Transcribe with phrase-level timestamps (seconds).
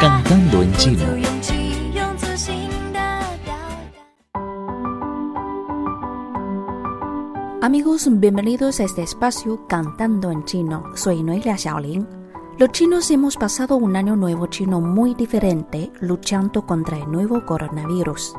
[0.00, 1.04] Cantando en chino.
[7.60, 10.84] Amigos, bienvenidos a este espacio Cantando en chino.
[10.94, 12.06] Soy Noelia Xiaolin.
[12.58, 18.34] Los chinos hemos pasado un año nuevo chino muy diferente luchando contra el nuevo coronavirus.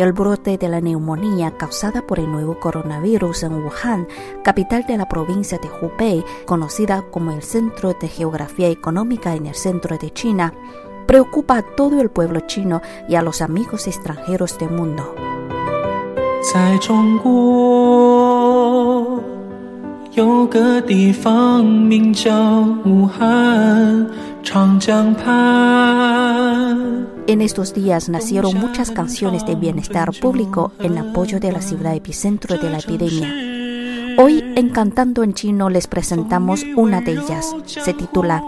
[0.00, 4.08] El brote de la neumonía causada por el nuevo coronavirus en Wuhan,
[4.42, 9.54] capital de la provincia de Hubei, conocida como el Centro de Geografía Económica en el
[9.54, 10.54] centro de China,
[11.06, 15.14] preocupa a todo el pueblo chino y a los amigos extranjeros del mundo.
[27.29, 32.57] En estos días nacieron muchas canciones de bienestar público en apoyo de la ciudad epicentro
[32.57, 34.21] de la epidemia.
[34.21, 37.55] Hoy en Cantando en Chino les presentamos una de ellas.
[37.65, 38.43] Se titula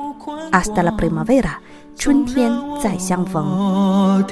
[0.51, 1.62] Hasta la primavera.
[1.98, 4.23] 春天再相逢。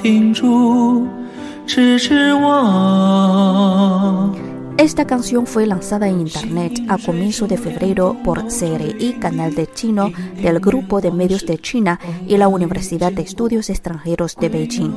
[4.83, 10.11] Esta canción fue lanzada en Internet a comienzo de febrero por CRI, canal de chino
[10.41, 14.91] del Grupo de Medios de China y la Universidad de Estudios Extranjeros de Beijing.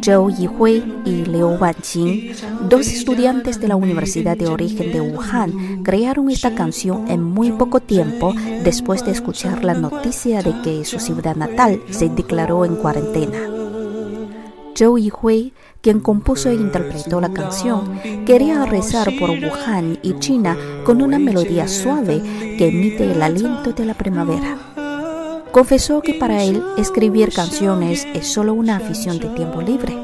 [0.00, 2.32] Zhou Yihui y Liu Wanqing,
[2.70, 7.80] dos estudiantes de la Universidad de Origen de Wuhan, crearon esta canción en muy poco
[7.80, 8.32] tiempo
[8.64, 13.57] después de escuchar la noticia de que su ciudad natal se declaró en cuarentena.
[14.78, 21.02] Zhou Yihui, quien compuso e interpretó la canción, quería rezar por Wuhan y China con
[21.02, 22.22] una melodía suave
[22.56, 24.56] que emite el aliento de la primavera.
[25.50, 29.96] Confesó que para él escribir canciones es solo una afición de tiempo libre.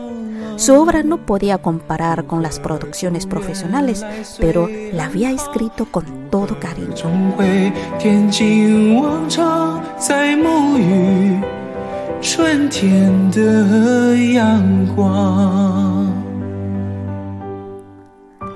[0.57, 4.05] Su obra no podía comparar con las producciones profesionales,
[4.41, 7.05] pero la había escrito con todo cariño.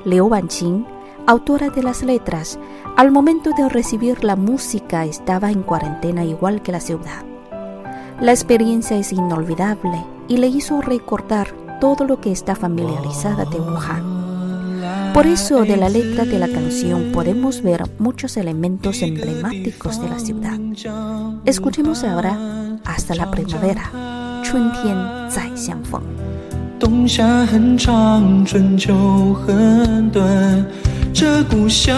[0.06, 0.86] Liu Wanqing,
[1.26, 2.58] autora de las letras,
[2.96, 7.26] al momento de recibir la música estaba en cuarentena igual que la ciudad.
[8.22, 14.17] La experiencia es inolvidable y le hizo recordar todo lo que está familiarizada de Wuhan.
[15.17, 20.19] Por eso de la letra de la canción podemos ver muchos elementos emblemáticos de la
[20.19, 20.59] ciudad.
[21.45, 22.37] Escuchemos ahora
[22.85, 23.91] hasta la primavera.
[24.43, 24.95] 春天
[25.29, 26.01] 再相逢。
[26.79, 30.65] 冬夏很长，春秋很短，
[31.13, 31.95] 这故乡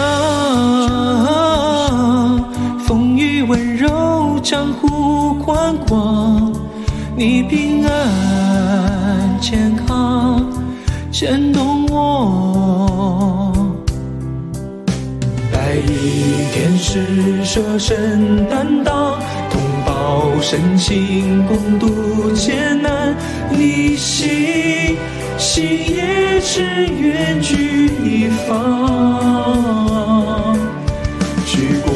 [2.86, 6.52] 风雨温柔，江湖宽广，
[7.16, 10.46] 你平安健康，
[11.11, 13.53] 牵动我。
[15.51, 19.19] 白衣天使舍身担当。
[20.43, 23.15] 身心共度艰难，
[23.51, 24.97] 逆行
[25.37, 26.63] 心也只
[26.99, 28.49] 愿聚一方。
[31.45, 31.93] 举国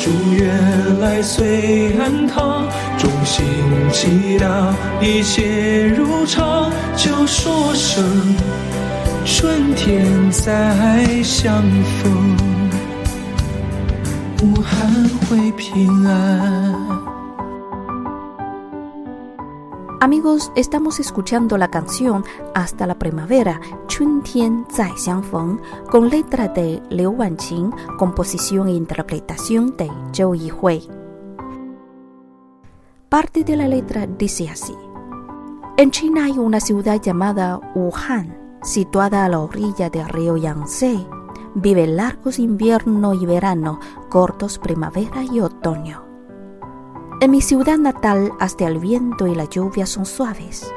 [0.00, 2.66] 祝愿来岁安康，
[2.98, 3.44] 衷心
[3.92, 6.42] 祈祷一切如常，
[7.21, 8.03] 就说声
[9.23, 11.63] 春天再相
[12.01, 12.35] 逢，
[14.41, 14.91] 武汉
[15.29, 16.75] 会平安。
[19.99, 22.23] Amigos, estamos escuchando la canción
[22.55, 25.59] Hasta la primavera, Chun Tian Zai Xiangfeng,
[25.91, 30.89] con letra de Liu Wanqing, composición e interpretación de Zhou Yihui.
[33.07, 34.73] Parte de la letra dice así:
[35.78, 41.06] En China hay una ciudad llamada Wuhan, situada a la orilla del río Yangtze.
[41.54, 43.80] Vive largos invierno y verano,
[44.10, 46.04] cortos primavera y otoño.
[47.22, 50.70] En mi ciudad natal hasta el viento y la lluvia son suaves.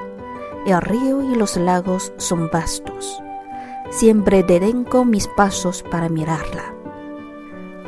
[0.66, 3.22] El río y los lagos son vastos.
[3.90, 6.74] Siempre detengo mis pasos para mirarla.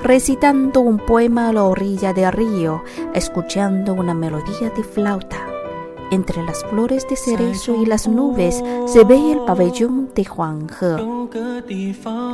[0.04, 2.84] Recitando un poema a la orilla del río,
[3.14, 5.47] escuchando una melodía de flauta.
[6.10, 10.28] Entre las flores de cerezo y las nubes se ve el pabellón de He.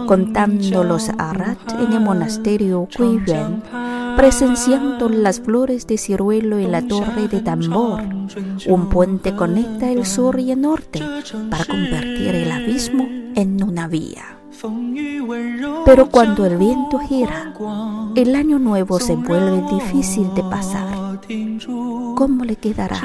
[0.08, 3.64] Contando los arat en el monasterio Guiyuan,
[4.16, 8.02] presenciando las flores de ciruelo en la torre de tambor.
[8.68, 11.02] Un puente conecta el sur y el norte
[11.50, 14.38] para convertir el abismo en una vía.
[15.86, 17.54] Pero cuando el viento gira,
[18.16, 21.03] el año nuevo se vuelve difícil de pasar.
[22.16, 23.02] ¿Cómo le quedará?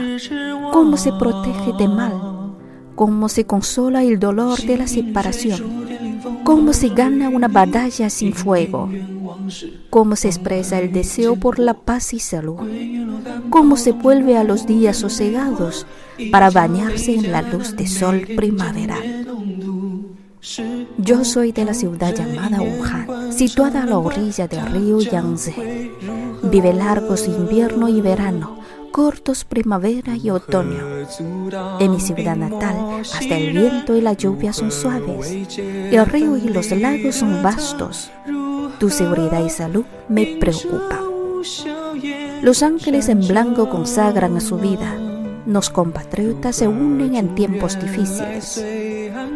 [0.73, 2.55] ¿Cómo se protege de mal?
[2.95, 5.89] ¿Cómo se consola el dolor de la separación?
[6.45, 8.89] cómo se gana una batalla sin fuego,
[9.91, 12.57] cómo se expresa el deseo por la paz y salud,
[13.51, 15.87] cómo se vuelve a los días sosegados
[16.33, 19.27] para bañarse en la luz de sol primaveral.
[20.97, 25.93] Yo soy de la ciudad llamada Wuhan, situada a la orilla del río Yangtze.
[26.45, 28.59] Vive largos invierno y verano,
[28.91, 31.07] cortos primavera y otoño.
[31.81, 35.59] En mi ciudad natal, hasta el viento y la lluvia son suaves.
[35.59, 38.11] El río y los lagos son vastos.
[38.79, 41.09] Tu seguridad y salud me preocupan.
[42.43, 44.97] Los ángeles en blanco consagran a su vida.
[45.47, 48.63] Los compatriotas se unen en tiempos difíciles.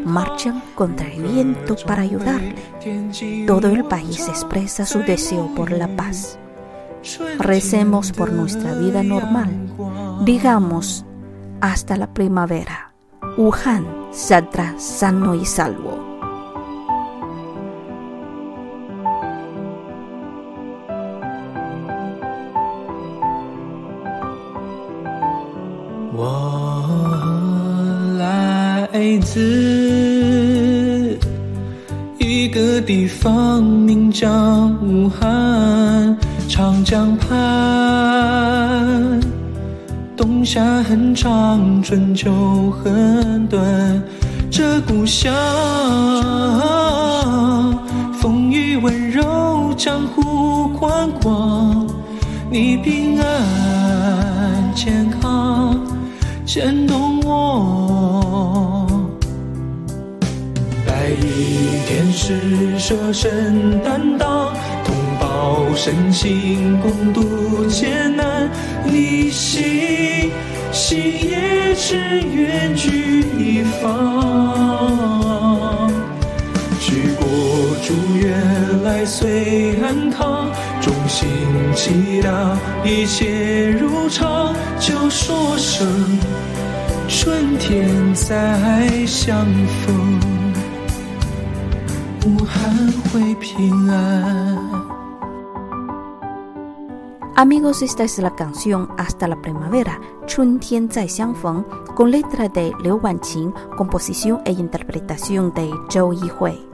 [0.05, 2.55] Marchan contra el viento para ayudarle.
[3.47, 6.39] Todo el país expresa su deseo por la paz.
[7.39, 9.51] Recemos por nuestra vida normal.
[10.25, 11.05] Digamos,
[11.61, 12.93] hasta la primavera.
[13.37, 16.13] Wuhan saldrá sano y salvo.
[34.83, 36.19] Wuhan
[36.55, 39.19] 长江畔，
[40.15, 44.03] 冬夏很长，春秋很短。
[44.51, 45.33] 这故乡，
[48.21, 51.87] 风雨温柔，江湖宽广。
[52.51, 55.75] 你平安健康，
[56.45, 58.87] 牵动我。
[60.87, 64.53] 白衣天使，舍身担当。
[65.43, 68.49] 好身心共度艰难，
[68.87, 70.31] 逆行
[70.71, 71.97] 心也只
[72.33, 75.91] 愿聚一方。
[76.79, 77.27] 举国
[77.83, 78.31] 祝愿
[78.85, 80.49] 来岁安康，
[80.81, 81.27] 衷心
[81.75, 84.55] 祈祷一切如常。
[84.79, 85.89] 就说声
[87.09, 89.45] 春天再相
[89.85, 90.21] 逢，
[92.27, 92.73] 武汉
[93.11, 94.92] 会平安。
[97.35, 101.65] Amigos, esta es la canción Hasta la primavera, Chun Tian Zai Xiangfeng,
[101.95, 106.69] con letra de Liu Wanqing, composición e interpretación de Zhou Yihui.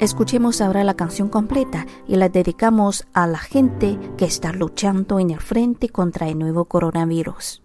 [0.00, 5.30] Escuchemos ahora la canción completa y la dedicamos a la gente que está luchando en
[5.30, 7.62] el frente contra el nuevo coronavirus.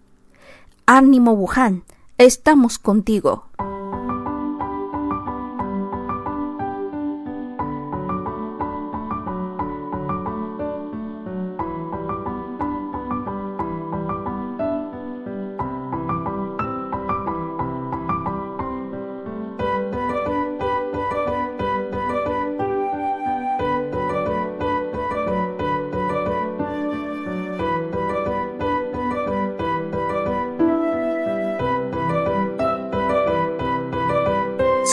[0.86, 1.82] Ánimo Wuhan,
[2.16, 3.48] estamos contigo.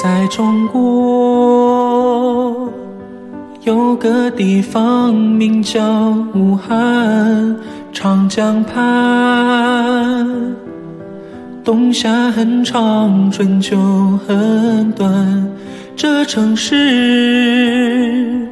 [0.06, 2.70] 在中国
[3.64, 5.82] 有个地方名叫
[6.36, 7.56] 武汉，
[7.92, 10.28] 长江畔，
[11.64, 13.76] 冬夏很长，春秋
[14.28, 15.52] 很短。
[15.96, 18.48] 这城市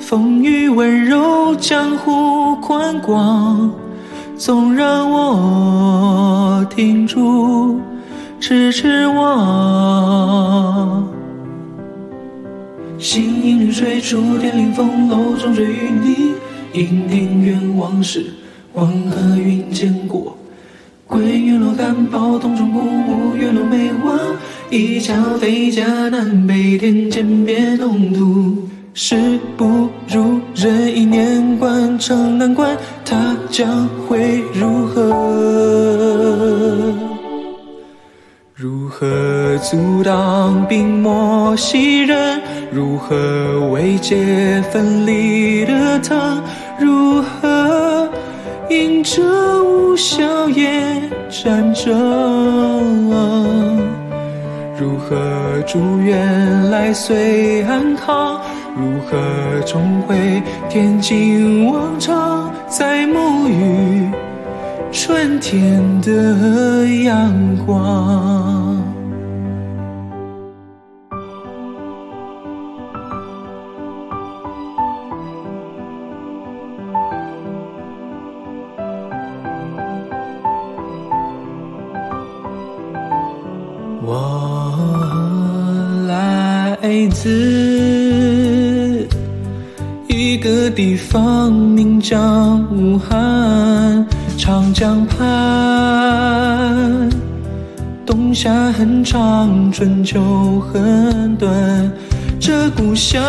[0.00, 3.70] 风雨温柔，江湖宽广，
[4.36, 7.69] 总让我停住。
[8.50, 11.08] 痴痴望，
[12.98, 16.34] 行云流水，触天临风，楼中坠雨泥，
[16.72, 18.26] 应庭院往事，
[18.72, 20.36] 黄河云间过。
[21.06, 24.18] 归院落干报，洞中古木，月落梅花，
[24.68, 28.68] 一桥飞甲南北天，渐别东土。
[28.94, 35.06] 时不如人意念关，城难关，他将会如何？
[38.62, 42.42] 如何阻挡兵魔袭人？
[42.70, 46.38] 如何慰藉分离的他？
[46.78, 48.06] 如何
[48.68, 49.22] 迎着
[49.64, 53.08] 无硝烟战争？
[54.78, 55.16] 如何
[55.66, 58.38] 祝愿来岁安康？
[58.76, 64.06] 如何重回天津往常，在沐浴？
[64.92, 68.60] 春天的阳光。
[84.02, 84.16] 我
[86.08, 87.69] 来自，
[90.22, 92.20] 一个地方名叫
[92.70, 95.18] 武汉，长江畔，
[98.04, 101.90] 冬夏很长，春秋很短，
[102.38, 103.22] 这故乡，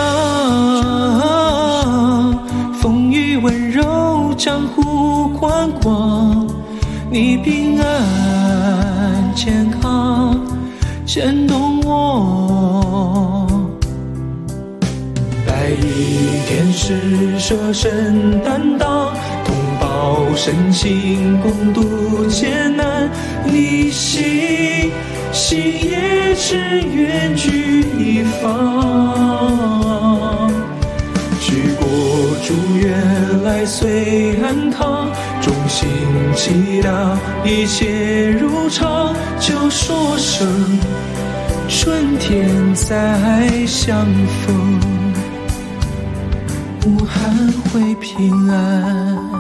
[2.74, 6.46] 风雨温柔，江湖宽广，
[7.10, 10.38] 你平安健康，
[11.06, 13.41] 牵动我。
[15.82, 19.12] 与天使舍身担当，
[19.46, 23.10] 同胞身心共度艰难。
[23.46, 24.92] 你心
[25.32, 26.58] 心也只
[26.94, 30.52] 愿聚一方。
[31.40, 31.88] 举国
[32.44, 35.12] 祝愿来岁安康，
[35.42, 35.88] 衷心
[36.36, 39.14] 祈祷一切如常。
[39.40, 40.48] 就说声
[41.68, 44.06] 春天再相
[44.46, 44.91] 逢。
[46.86, 49.31] 武汉会平安。